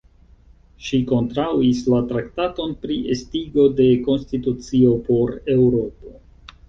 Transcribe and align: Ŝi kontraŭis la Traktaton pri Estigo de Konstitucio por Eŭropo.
Ŝi 0.85 0.99
kontraŭis 1.11 1.81
la 1.93 1.99
Traktaton 2.11 2.73
pri 2.85 2.97
Estigo 3.17 3.67
de 3.81 3.87
Konstitucio 4.09 4.97
por 5.11 5.35
Eŭropo. 5.59 6.17